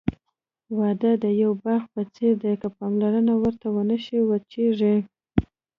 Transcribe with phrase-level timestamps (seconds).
[0.77, 4.95] واده د یوه باغ په څېر دی، که پاملرنه ورته ونشي، وچېږي.